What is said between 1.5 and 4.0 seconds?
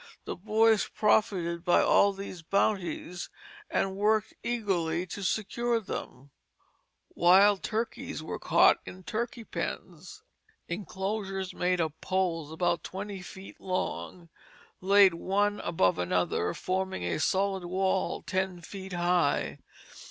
by all these bounties, and